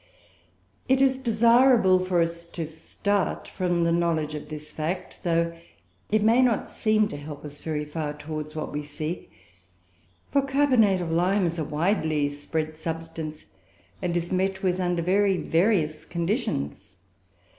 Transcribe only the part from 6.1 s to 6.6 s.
may